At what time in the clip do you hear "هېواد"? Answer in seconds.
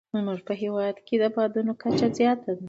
0.61-0.95